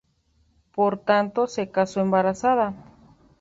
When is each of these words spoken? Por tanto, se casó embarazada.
Por 0.71 0.97
tanto, 0.97 1.45
se 1.45 1.69
casó 1.69 2.01
embarazada. 2.01 2.73